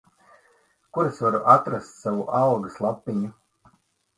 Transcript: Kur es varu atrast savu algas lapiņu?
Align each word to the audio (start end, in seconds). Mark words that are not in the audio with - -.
Kur 0.97 1.09
es 1.09 1.19
varu 1.25 1.41
atrast 1.57 2.01
savu 2.07 2.25
algas 2.41 2.81
lapiņu? 2.87 3.31